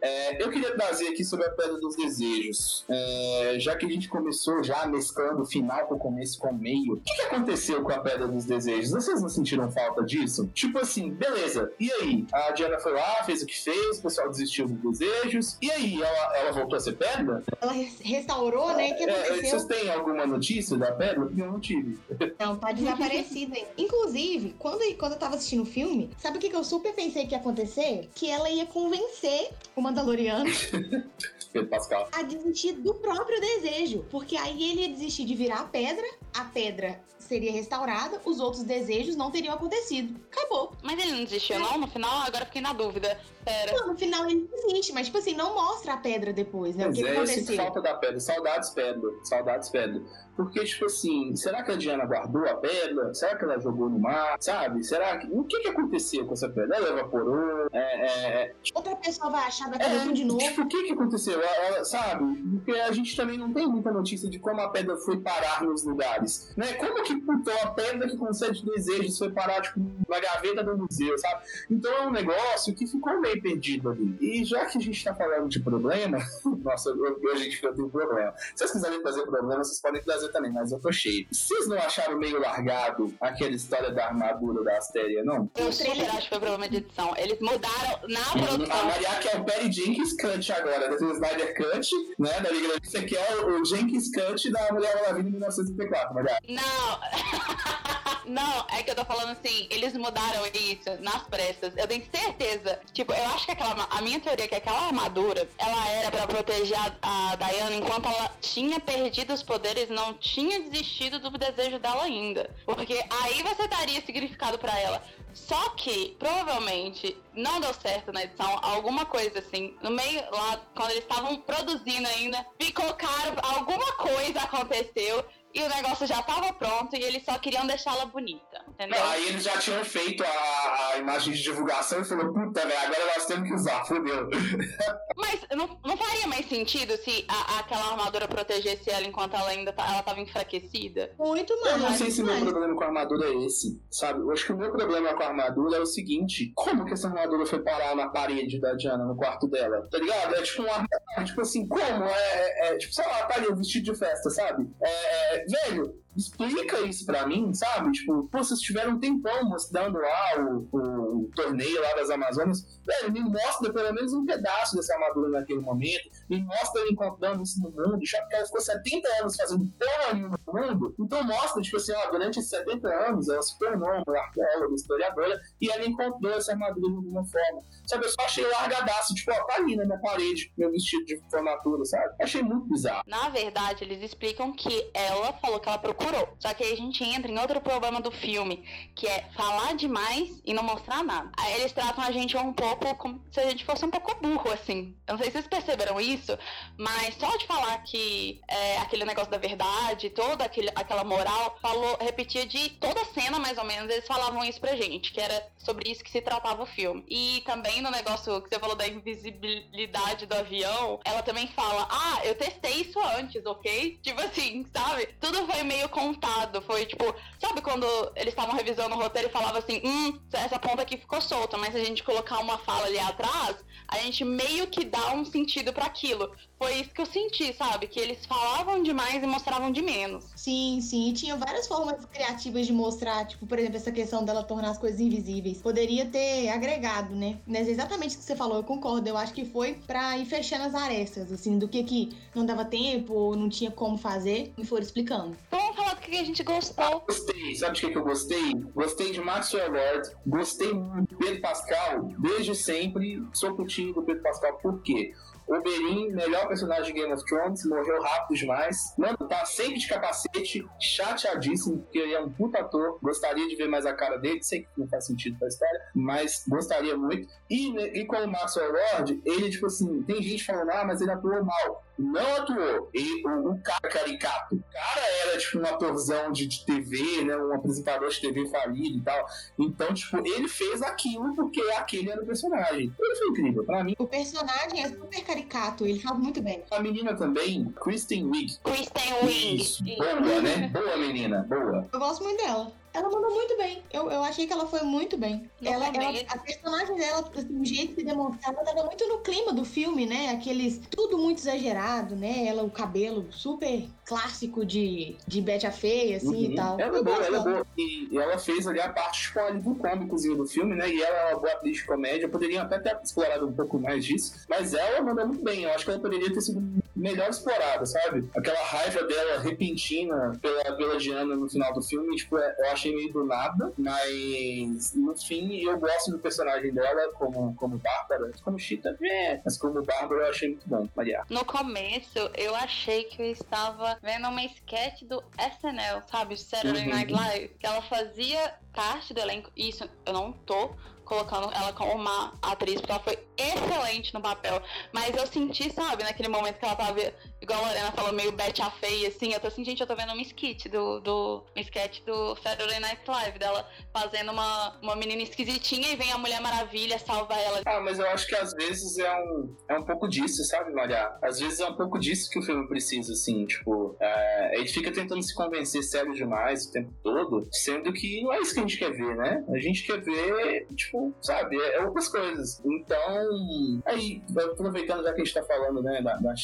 [0.00, 2.84] É, eu queria trazer aqui sobre a Pedra dos Desejos.
[2.88, 6.54] É, já que a gente começou já mesclando o final com o começo com o
[6.54, 8.90] meio, o que, que, aconteceu com a Pedra dos Desejos?
[8.90, 10.48] Vocês não sentiram falta disso?
[10.54, 12.26] Tipo assim, beleza, e aí?
[12.32, 16.00] A Diana foi lá, fez o que fez, o pessoal desistiu dos desejos, e aí?
[16.00, 17.42] Ela, ela voltou a ser pedra?
[17.60, 18.92] Ela restaurou, né?
[18.92, 19.58] O que é, aconteceu?
[19.58, 21.30] vocês têm alguma notícia da pedra?
[21.36, 21.98] Eu não tive.
[22.38, 23.56] Não, tá desaparecida.
[23.76, 27.26] Inclusive, quando, quando eu tava assistindo o filme, sabe o que, que eu super pensei
[27.26, 28.08] que ia acontecer?
[28.14, 30.48] Que ela ia convencer uma Mandaloriano.
[31.52, 32.08] Pedro Pascal.
[32.12, 34.04] A desistir do próprio desejo.
[34.10, 38.64] Porque aí ele ia desistir de virar a pedra, a pedra seria restaurada, os outros
[38.64, 40.18] desejos não teriam acontecido.
[40.32, 40.72] Acabou.
[40.82, 41.58] Mas ele não desistiu, é.
[41.60, 41.78] não?
[41.78, 43.18] No final, agora fiquei na dúvida.
[43.44, 43.72] Pera.
[43.72, 46.86] Não, no final ele desiste, mas tipo assim, não mostra a pedra depois, né?
[46.86, 47.56] Mas o que, é, que aconteceu?
[47.56, 48.20] falta da pedra.
[48.20, 49.10] Saudades pedra.
[49.24, 50.02] Saudades pedra.
[50.36, 53.12] Porque, tipo assim, será que a Diana guardou a pedra?
[53.14, 54.36] Será que ela jogou no mar?
[54.40, 54.82] Sabe?
[54.82, 55.26] Será que.
[55.30, 56.76] O que, que aconteceu com essa pedra?
[56.76, 57.68] Ela evaporou?
[57.72, 58.42] É, é...
[58.44, 60.40] é Outra pessoa vai achar daquilo é, de novo.
[60.40, 61.39] Tipo, o que, que aconteceu?
[61.42, 62.42] Ela, sabe?
[62.64, 65.84] Porque a gente também não tem muita notícia de como a pedra foi parar nos
[65.84, 66.52] lugares.
[66.56, 66.74] Né?
[66.74, 71.16] Como que putou a pedra que concede desejos foi parar, tipo, na gaveta do museu,
[71.18, 71.42] sabe?
[71.70, 74.16] Então é um negócio que ficou meio perdido ali.
[74.20, 76.18] E já que a gente tá falando de problema,
[76.62, 78.34] nossa, hoje a gente tem um problema.
[78.36, 81.26] Se vocês quiserem trazer problema, vocês podem trazer também, mas eu tô cheio.
[81.30, 85.50] Vocês não acharam meio largado aquela história da armadura da Astéria, não?
[85.56, 87.14] Eu super acho que foi problema de edição.
[87.16, 88.80] Eles mudaram na produção.
[88.80, 90.96] A Maria que é o Perry Jenkins Cut agora, do
[91.30, 91.88] Snyder Cut,
[92.18, 96.38] né, da Liga Isso aqui é o Jenkins Cut da Mulher Maravilha em 1934, Maria.
[96.48, 97.00] Não!
[98.26, 101.76] Não, é que eu tô falando assim, eles mudaram isso nas pressas.
[101.76, 102.78] Eu tenho certeza.
[102.92, 103.88] Tipo, eu acho que aquela.
[103.90, 108.06] A minha teoria é que aquela armadura, ela era para proteger a, a Diana enquanto
[108.06, 112.48] ela tinha perdido os poderes, não tinha desistido do desejo dela ainda.
[112.64, 115.02] Porque aí você daria significado para ela.
[115.34, 119.76] Só que, provavelmente, não deu certo na edição, alguma coisa assim.
[119.82, 125.68] No meio lá, quando eles estavam produzindo ainda, ficou caro, alguma coisa aconteceu e o
[125.68, 129.00] negócio já estava pronto e eles só queriam deixá-la bonita, entendeu?
[129.00, 132.78] Não, aí eles já tinham feito a, a imagem de divulgação e falou, puta, velho,
[132.78, 134.28] agora nós temos que usar, fodeu.
[135.16, 139.72] Mas não, não faria mais sentido se a, aquela armadura protegesse ela enquanto ela ainda
[139.72, 141.12] tá, ela tava enfraquecida?
[141.18, 141.72] Muito mais.
[141.72, 144.20] Eu não sei se o meu problema com a armadura é esse, sabe?
[144.20, 147.08] Eu acho que o meu problema com a armadura é o seguinte, como que essa
[147.08, 149.86] armadura foi parar na parede da Diana, no quarto dela?
[149.90, 150.34] Tá ligado?
[150.34, 151.82] É tipo uma armadura, tipo assim, como?
[151.82, 154.66] É, é, é tipo, sei lá, tá ali, um vestido de festa, sabe?
[154.80, 157.92] É, velho, explica isso pra mim, sabe?
[157.92, 162.80] Tipo, pô, vocês tiveram um tempão mostrando lá o, o, o, torneio lá das Amazonas.
[162.84, 166.10] Velho, me mostra pelo menos um pedaço dessa armadura naquele momento.
[166.28, 168.04] Me mostra ele encontrando isso no mundo.
[168.04, 170.94] Já que ela ficou 70 anos fazendo porra nenhuma no mundo.
[170.98, 175.40] Então mostra, tipo assim, ó, durante esses 70 anos ela se tornou uma arqueóloga, historiadora,
[175.60, 177.62] e ela encontrou essa armadura de alguma forma.
[177.86, 181.22] Sabe, eu só achei largadaço, tipo, ó, tá ali na minha parede, meu vestido de
[181.30, 182.14] formatura, sabe?
[182.20, 183.02] Achei muito bizarro.
[183.06, 186.36] Na verdade, eles explicam que ela falou que ela procurou procurou.
[186.38, 190.40] Só que aí a gente entra em outro problema do filme, que é falar demais
[190.44, 191.30] e não mostrar nada.
[191.36, 194.50] Aí eles tratam a gente um pouco como se a gente fosse um pouco burro,
[194.50, 194.96] assim.
[195.06, 196.36] Eu não sei se vocês perceberam isso,
[196.78, 201.98] mas só de falar que é, aquele negócio da verdade, toda aquele, aquela moral, falou,
[202.00, 205.90] repetia de toda cena, mais ou menos, eles falavam isso pra gente, que era sobre
[205.90, 207.04] isso que se tratava o filme.
[207.08, 212.20] E também no negócio que você falou da invisibilidade do avião, ela também fala: Ah,
[212.24, 213.98] eu testei isso antes, ok?
[214.02, 215.06] Tipo assim, sabe?
[215.20, 216.62] Tudo foi meio contado.
[216.62, 220.82] Foi tipo, sabe quando eles estavam revisando o roteiro e falava assim: hum, essa ponta
[220.82, 223.56] aqui ficou solta, mas se a gente colocar uma fala ali atrás,
[223.88, 226.34] a gente meio que dá um sentido para aquilo.
[226.60, 227.86] Foi isso que eu senti, sabe?
[227.86, 230.26] Que eles falavam demais e mostravam de menos.
[230.36, 231.08] Sim, sim.
[231.08, 234.78] E tinha várias formas criativas de mostrar, tipo, por exemplo, essa questão dela tornar as
[234.78, 235.56] coisas invisíveis.
[235.62, 237.38] Poderia ter agregado, né?
[237.46, 239.08] Mas exatamente o que você falou, eu concordo.
[239.08, 242.66] Eu acho que foi pra ir fechando as arestas, assim, do que que não dava
[242.66, 245.34] tempo ou não tinha como fazer, e foram explicando.
[245.50, 246.84] Vamos falar do que a gente gostou.
[246.84, 247.56] Ah, gostei.
[247.56, 248.52] Sabe de que, que eu gostei?
[248.74, 250.10] Gostei de Maxwell Lord.
[250.26, 252.12] Gostei muito do Pedro Pascal.
[252.18, 254.58] Desde sempre sou putinho do Pedro Pascal.
[254.58, 255.14] Por quê?
[255.50, 258.94] Oberyn, melhor personagem de Game of Thrones, morreu rápido demais.
[258.96, 262.98] Mano, tá sempre de capacete, chateadíssimo, porque ele é um puta ator.
[263.02, 266.44] Gostaria de ver mais a cara dele, sei que não faz sentido pra história, mas
[266.48, 267.28] gostaria muito.
[267.50, 271.10] E, e com o Maxwell Lord, ele, tipo assim, tem gente falando, ah, mas ele
[271.10, 272.90] atuou mal não atuou.
[272.94, 277.36] E o, o cara caricato, o cara era tipo um atorzão de, de TV, né?
[277.36, 279.26] Um apresentador de TV falido e tal.
[279.58, 282.92] Então, tipo, ele fez aquilo porque aquele era o personagem.
[282.98, 283.94] Ele foi incrível, pra mim.
[283.98, 286.62] O personagem é super caricato ele faz muito bem.
[286.70, 288.58] A menina também, Kristen Wiig.
[288.62, 289.62] Kristen Wiig.
[289.62, 290.68] Isso, boa, né?
[290.68, 291.88] Boa menina, boa.
[291.92, 292.72] Eu gosto muito dela.
[292.92, 293.82] Ela mandou muito bem.
[293.92, 295.48] Eu, eu achei que ela foi muito bem.
[295.62, 299.64] Ela, ela, a personagem dela, assim, o jeito que demonstrava, tava muito no clima do
[299.64, 300.30] filme, né?
[300.30, 300.80] Aqueles.
[300.90, 302.46] Tudo muito exagerado, né?
[302.46, 306.52] Ela, o cabelo super clássico de, de Betty a Feia, assim Uhum.
[306.52, 306.80] e tal.
[306.80, 307.66] Ela é boa, ela é boa.
[307.78, 310.88] E, e ela fez ali a parte ali do cômicozinho do filme, né?
[310.92, 312.28] E ela é uma boa atriz de comédia.
[312.28, 314.34] Poderia até ter explorado um pouco mais disso.
[314.48, 315.62] Mas ela mandou muito bem.
[315.62, 316.60] Eu acho que ela poderia ter sido
[317.00, 318.28] melhor explorada, sabe?
[318.36, 322.94] Aquela raiva dela repentina pela, pela Diana no final do filme, tipo, é- eu achei
[322.94, 323.72] meio do nada.
[323.78, 328.30] Mas no fim, eu gosto do personagem dela como, como Bárbara.
[328.42, 329.40] Como Chita, é.
[329.44, 331.22] Mas como Bárbara eu achei muito bom, Maria.
[331.30, 336.36] No começo, eu achei que eu estava vendo uma sketch do SNL, sabe?
[336.36, 336.90] Saturday Uhum.
[336.90, 337.48] Night Live.
[337.58, 339.50] Que ela fazia parte do elenco.
[339.56, 340.70] Isso, eu não tô
[341.10, 344.62] colocando ela como uma atriz, porque ela foi excelente no papel.
[344.92, 347.00] Mas eu senti, sabe, naquele momento que ela tava,
[347.42, 349.32] igual a Lorena falou, meio Betty a feia, assim.
[349.32, 352.78] Eu tô assim, gente, eu tô vendo um skit do, do um sketch do Saturday
[352.78, 357.62] Night Live, dela fazendo uma, uma menina esquisitinha e vem a Mulher Maravilha salvar ela.
[357.66, 361.12] Ah, mas eu acho que às vezes é um, é um pouco disso, sabe, Maria?
[361.20, 364.92] Às vezes é um pouco disso que o filme precisa, assim, tipo, é, ele fica
[364.92, 368.62] tentando se convencer sério demais o tempo todo, sendo que não é isso que a
[368.62, 369.44] gente quer ver, né?
[369.48, 372.60] A gente quer ver, tipo, sabe, é, outras coisas.
[372.64, 376.34] Então, aí, aproveitando já que a gente tá falando, né, da, da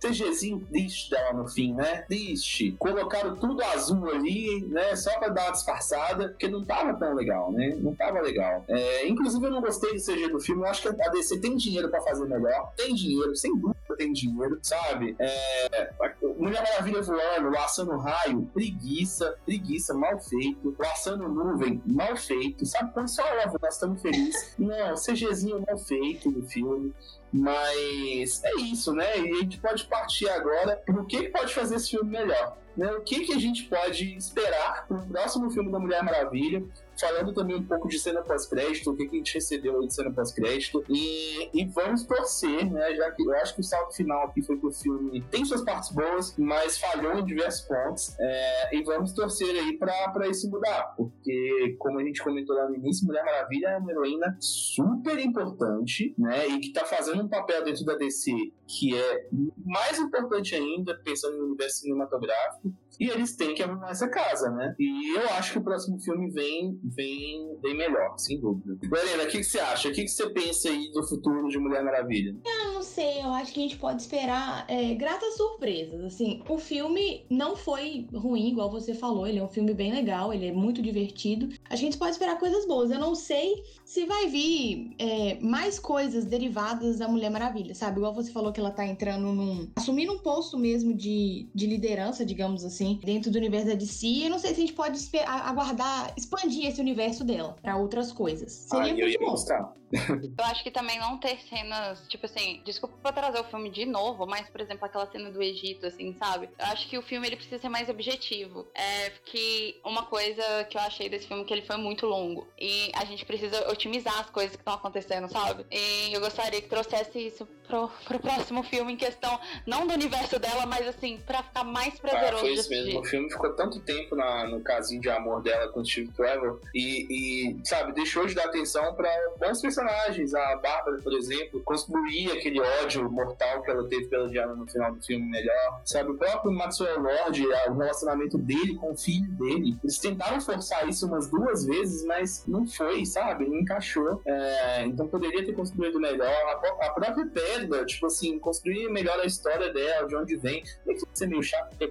[0.00, 2.02] CGzinho triste dela no fim, né?
[2.02, 2.72] Triste.
[2.78, 4.94] Colocaram tudo azul ali, né?
[4.96, 7.76] Só pra dar uma disfarçada, porque não tava tão legal, né?
[7.80, 8.64] Não tava legal.
[8.68, 10.62] É, inclusive, eu não gostei do CG do filme.
[10.62, 12.72] Eu acho que a DC tem dinheiro pra fazer melhor.
[12.76, 15.16] Tem dinheiro, sem dúvida tem dinheiro, sabe?
[15.18, 15.90] É,
[16.38, 20.74] Mulher Maravilha voando, laçando raio, preguiça, preguiça, mal feito.
[20.78, 22.66] Laçando nuvem, mal feito.
[22.66, 22.92] Sabe?
[22.92, 24.54] Quando só voa, nós estamos felizes.
[24.58, 26.92] Não, CGzinho mal feito do filme.
[27.34, 29.18] Mas é isso, né?
[29.18, 32.56] E a gente pode partir agora pro que que pode fazer esse filme melhor.
[32.76, 32.90] Né?
[32.92, 36.64] O que, que a gente pode esperar pro próximo filme da Mulher Maravilha?
[37.00, 39.94] Falando também um pouco de cena pós-crédito, o que, que a gente recebeu aí de
[39.94, 40.84] cena pós-crédito.
[40.88, 42.94] E, e vamos torcer, né?
[42.94, 45.62] Já que eu acho que o salto final aqui foi que o filme tem suas
[45.62, 48.14] partes boas, mas falhou em diversos pontos.
[48.18, 50.94] É, e vamos torcer aí pra isso mudar.
[50.96, 56.14] Porque, como a gente comentou lá no início, Mulher Maravilha é uma heroína super importante,
[56.16, 56.46] né?
[56.46, 58.32] E que tá fazendo um papel dentro da DC
[58.66, 59.28] que é
[59.64, 62.72] mais importante ainda, pensando no universo cinematográfico.
[63.00, 64.74] E eles têm que arrumar essa casa, né?
[64.78, 68.78] E eu acho que o próximo filme vem, vem bem melhor, sem dúvida.
[68.88, 69.88] Lorena, o que, que você acha?
[69.88, 72.36] O que, que você pensa aí do futuro de Mulher Maravilha?
[72.44, 76.04] Eu não sei, eu acho que a gente pode esperar é, gratas surpresas.
[76.04, 79.26] Assim, o filme não foi ruim, igual você falou.
[79.26, 81.48] Ele é um filme bem legal, ele é muito divertido.
[81.68, 82.90] A gente pode esperar coisas boas.
[82.90, 87.98] Eu não sei se vai vir é, mais coisas derivadas da Mulher Maravilha, sabe?
[87.98, 89.70] Igual você falou que ela tá entrando num.
[89.76, 94.06] assumindo um posto mesmo de, de liderança, digamos assim, dentro do universo da DC.
[94.24, 98.52] Eu não sei se a gente pode aguardar, expandir esse universo dela pra outras coisas.
[98.52, 99.30] Seria ah, eu muito ia bom.
[99.30, 99.72] gostar.
[100.36, 103.84] Eu acho que também não ter cenas, tipo assim, desculpa pra trazer o filme de
[103.86, 106.48] novo, mas, por exemplo, aquela cena do Egito, assim, sabe?
[106.58, 108.66] Eu acho que o filme ele precisa ser mais objetivo.
[108.74, 112.46] É que uma coisa que eu achei desse filme é que ele foi muito longo.
[112.58, 115.64] E a gente precisa otimizar as coisas que estão acontecendo, sabe?
[115.70, 120.38] E eu gostaria que trouxesse isso pro, pro próximo filme em questão, não do universo
[120.38, 122.94] dela, mas assim, pra ficar mais Ah, prazeroso foi de mesmo.
[122.94, 123.10] O assistir.
[123.16, 127.06] filme ficou tanto tempo na- no casinho de amor dela com o Steve Trevor e,
[127.54, 129.08] e, sabe, deixou de dar atenção para
[129.38, 130.34] bons personagens.
[130.34, 134.92] A Bárbara, por exemplo, construía aquele ódio mortal que ela teve pela Diana no final
[134.94, 135.80] do filme melhor.
[135.84, 139.76] Sabe, o próprio Maxwell Lord, o relacionamento dele com o filho dele.
[139.82, 143.46] Eles tentaram forçar isso umas duas vezes, mas não foi, sabe?
[143.46, 144.20] Não encaixou.
[144.26, 146.28] É, então poderia ter construído melhor.
[146.28, 150.62] A, a própria Pedra, tipo assim, construir melhor a história dela, de onde vem.
[150.84, 151.86] Tem que ser meio chato, é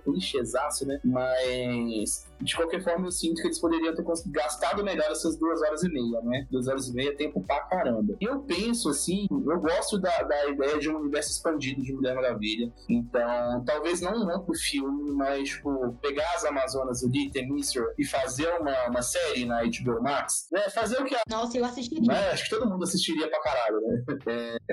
[0.74, 1.00] clichêzaço, né?
[1.04, 5.84] Mas, de qualquer forma, eu sinto que eles poderiam ter gastado melhor essas duas horas
[5.84, 6.48] e meia, né?
[6.52, 8.16] Duas horas e meia é tempo pra caramba.
[8.22, 12.16] E eu penso, assim, eu gosto da, da ideia de um universo expandido de Mulher
[12.16, 12.72] Maravilha.
[12.90, 18.48] Então, talvez não um outro filme, mas, tipo, pegar as Amazonas ali, Temístor, e fazer
[18.60, 20.62] uma, uma série na HBO Max, né?
[20.70, 21.22] Fazer o que a...
[21.30, 22.08] Nossa, eu assistiria.
[22.14, 22.30] né?
[22.32, 24.04] Acho que todo mundo assistiria pra caralho, né?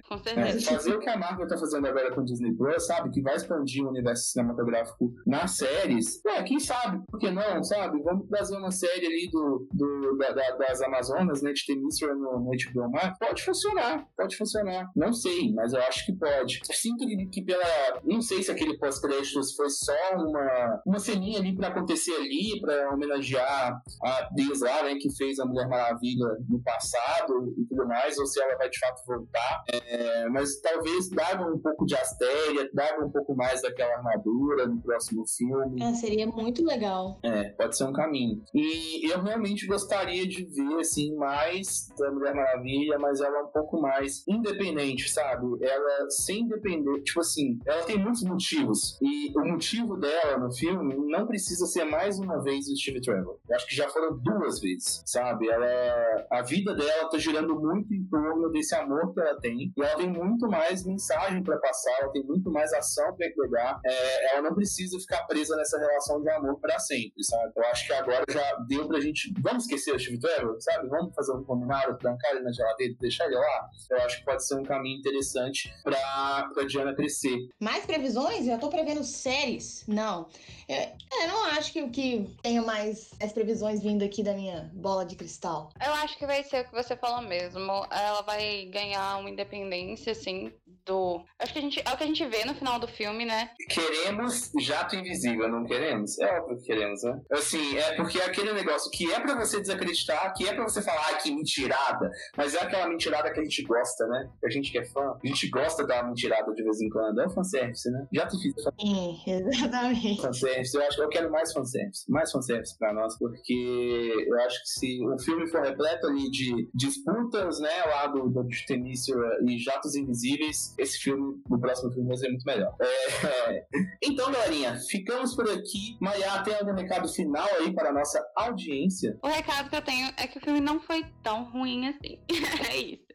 [0.09, 0.19] Com É,
[0.53, 0.73] certeza.
[0.73, 3.11] fazer o que a Marvel tá fazendo agora com o Disney Plus, sabe?
[3.11, 6.21] Que vai expandir o universo cinematográfico nas séries.
[6.27, 7.03] É, quem sabe?
[7.11, 8.03] Por que não bom, sabe?
[8.03, 11.53] Vamos trazer uma série ali do, do da, da, das Amazonas, né?
[11.53, 13.19] De Temísfera no, no HBO Max.
[13.19, 14.91] Pode funcionar, pode funcionar.
[14.97, 16.61] Não sei, mas eu acho que pode.
[16.73, 17.65] Sinto que, que pela.
[18.05, 22.93] Não sei se aquele pós-créditos foi só uma, uma ceninha ali pra acontecer ali, pra
[22.93, 24.97] homenagear a atriz lá, né?
[24.97, 28.79] Que fez a Mulher Maravilha no passado e tudo mais, ou se ela vai de
[28.79, 29.65] fato voltar.
[29.69, 34.81] É, mas talvez dava um pouco de astéria, dava um pouco mais daquela armadura no
[34.81, 35.83] próximo filme.
[35.83, 37.19] É, seria muito legal.
[37.23, 38.43] É, pode ser um caminho.
[38.55, 43.49] E eu realmente gostaria de ver, assim, mais da Mulher Maravilha, mas ela é um
[43.49, 45.47] pouco mais independente, sabe?
[45.63, 48.99] Ela sem depender, tipo assim, ela tem muitos motivos.
[49.01, 53.39] E o motivo dela no filme não precisa ser mais uma vez o Steve Trevor.
[53.49, 55.49] Eu acho que já foram duas vezes, sabe?
[55.49, 59.73] Ela, a vida dela tá girando muito em torno desse amor que ela tem.
[59.77, 63.81] E ela tem muito mais mensagem para passar, ela tem muito mais ação para entregar.
[63.85, 67.53] É, ela não precisa ficar presa nessa relação de amor para sempre, sabe?
[67.57, 69.33] Eu acho que agora já deu pra gente.
[69.41, 70.89] Vamos esquecer o Steve Trevor, sabe?
[70.89, 73.71] Vamos fazer um combinado, trancar ele na geladeira e deixar ele lá.
[73.91, 77.37] Eu acho que pode ser um caminho interessante pra, pra Diana crescer.
[77.61, 78.47] Mais previsões?
[78.47, 79.85] Eu tô prevendo séries?
[79.87, 80.29] Não.
[80.69, 80.77] Eu,
[81.23, 85.17] eu não acho que, que tenha mais as previsões vindo aqui da minha bola de
[85.17, 85.71] cristal.
[85.85, 87.61] Eu acho que vai ser o que você falou mesmo.
[87.91, 90.53] Ela vai ganhar uma independência, assim,
[90.85, 91.25] do.
[91.39, 91.83] Acho que a gente.
[91.85, 93.51] É o que a gente vê no final do filme, né?
[93.69, 96.19] Queremos jato invisível, não queremos?
[96.19, 97.20] É óbvio que queremos, né?
[97.31, 100.83] Assim, é porque é aquele negócio que é pra você desacreditar, que é pra você
[100.83, 104.31] falar ah, que mentirada, mas é aquela mentirada que a gente gosta, né?
[104.45, 107.21] A gente que é fã, a gente gosta da mentirada de vez em quando.
[107.21, 108.07] É o fanservice, né?
[108.13, 110.21] Já te fiz Sim, exatamente.
[110.21, 110.77] fanservice.
[110.77, 112.05] Eu acho que eu quero mais fanservice.
[112.11, 116.69] Mais fanservice pra nós, porque eu acho que se o filme for repleto ali de
[116.75, 122.17] disputas, né, lá do, do Temício e jatos invisíveis, esse filme, o próximo filme vai
[122.17, 122.75] ser muito melhor.
[122.81, 123.67] É...
[124.03, 125.97] Então, galerinha, ficamos por aqui.
[126.01, 129.19] Maia, tem algum recado final aí para a nossa audiência?
[129.23, 132.21] O recado que eu tenho é que o filme não foi tão ruim assim.
[132.71, 133.10] é isso.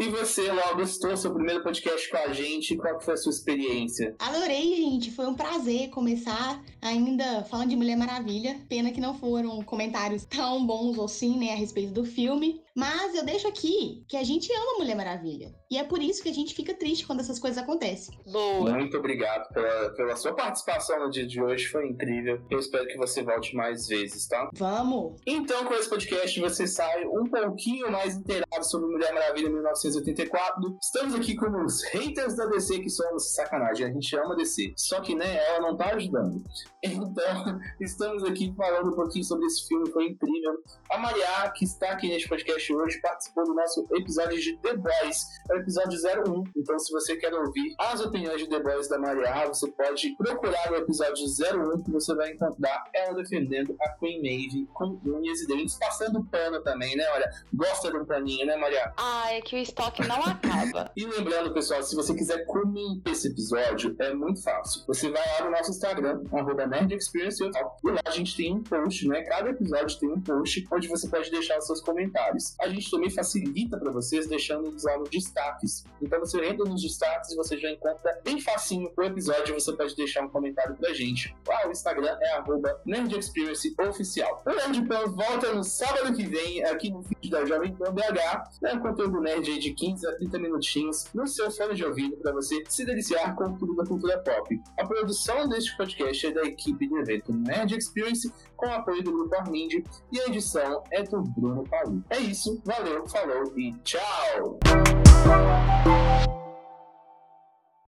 [0.00, 2.74] E você, Lau, gostou do seu primeiro podcast com a gente?
[2.74, 4.16] Qual foi a sua experiência?
[4.18, 5.10] Adorei, gente.
[5.10, 8.56] Foi um prazer começar ainda falando de Mulher Maravilha.
[8.66, 12.62] Pena que não foram comentários tão bons assim, né, a respeito do filme.
[12.74, 15.54] Mas eu deixo aqui que a gente ama Mulher Maravilha.
[15.70, 18.18] E é por isso que a gente fica triste quando essas coisas acontecem.
[18.26, 18.72] Boa.
[18.72, 21.66] Muito obrigado pela, pela sua participação no dia de hoje.
[21.66, 22.40] Foi incrível.
[22.50, 24.48] Eu espero que você volte mais vezes, tá?
[24.54, 25.20] Vamos!
[25.26, 29.50] Então, com esse podcast, você sai um pouquinho mais inteirado sobre Mulher Maravilha
[29.90, 30.78] 1984.
[30.80, 33.86] Estamos aqui com os haters da DC, que somos sacanagem.
[33.86, 34.72] A gente ama DC.
[34.76, 36.42] Só que, né, ela não tá ajudando.
[37.00, 39.90] Então, estamos aqui falando um pouquinho sobre esse filme.
[39.90, 40.62] Foi incrível.
[40.90, 45.26] A Maria, que está aqui neste podcast hoje, participou do nosso episódio de The Boys.
[45.50, 46.44] É o episódio 01.
[46.56, 50.72] Então, se você quer ouvir as opiniões de The Boys da Maria, você pode procurar
[50.72, 55.46] o episódio 01, que você vai encontrar ela defendendo a Queen Maeve com unhas e
[55.46, 57.04] dentes, passando pano também, né?
[57.12, 58.92] Olha, gosta de um paninho, né, Maria?
[58.96, 60.90] Ah, é que o estoque não acaba.
[60.96, 64.82] E lembrando, pessoal, se você quiser comentar esse episódio, é muito fácil.
[64.86, 68.62] Você vai lá no nosso Instagram, arroba Nerd Experience, e lá a gente tem um
[68.62, 69.22] post, né?
[69.22, 72.54] Cada episódio tem um post onde você pode deixar os seus comentários.
[72.60, 75.84] A gente também facilita para vocês deixando eles lá destaques.
[76.02, 79.54] Então você entra nos destaques e você já encontra bem facinho o episódio.
[79.54, 81.34] Você pode deixar um comentário pra gente.
[81.46, 84.42] Lá o Instagram é arroba Nerd Experience Oficial.
[84.44, 88.60] O Nerd Pan volta no sábado que vem, aqui no feed da Jovem Pan BH,
[88.60, 88.78] né?
[88.78, 92.62] Conteúdo nerd aí de 15 a 30 minutinhos no seu fone de ouvido para você
[92.68, 94.60] se deliciar com tudo da cultura pop.
[94.78, 99.34] A produção deste podcast é da equipe do evento Nerd Experience, com apoio do Grupo
[99.36, 102.02] Armind, e a edição é do Bruno Paulo.
[102.10, 104.58] É isso, valeu, falou e tchau!